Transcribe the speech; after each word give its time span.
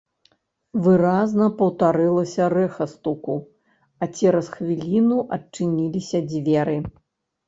Выразна 0.85 1.49
паўтарылася 1.59 2.47
рэха 2.53 2.87
стуку, 2.93 3.35
а 4.05 4.07
цераз 4.21 4.47
хвіліну 4.55 5.19
адчыніліся 5.37 6.23
дзверы. 6.33 6.75